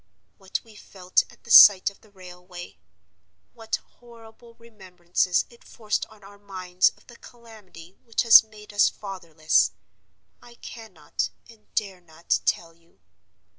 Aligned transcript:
What 0.39 0.61
we 0.63 0.73
felt 0.75 1.31
at 1.31 1.43
the 1.43 1.51
sight 1.51 1.91
of 1.91 2.01
the 2.01 2.09
railway—what 2.09 3.75
horrible 3.75 4.55
remembrances 4.55 5.45
it 5.51 5.63
forced 5.63 6.07
on 6.07 6.23
our 6.23 6.39
minds 6.39 6.89
of 6.97 7.05
the 7.05 7.17
calamity 7.17 7.99
which 8.03 8.23
has 8.23 8.43
made 8.43 8.73
us 8.73 8.89
fatherless—I 8.89 10.55
cannot, 10.55 11.29
and 11.47 11.71
dare 11.75 12.01
not, 12.01 12.39
tell 12.47 12.73
you. 12.73 12.99